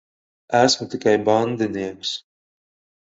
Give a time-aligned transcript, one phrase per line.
[0.61, 2.11] Esmu tikai bandinieks.